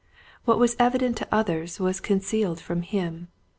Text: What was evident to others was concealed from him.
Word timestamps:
What 0.45 0.57
was 0.57 0.75
evident 0.79 1.15
to 1.17 1.27
others 1.31 1.79
was 1.79 1.99
concealed 1.99 2.59
from 2.59 2.81
him. 2.81 3.27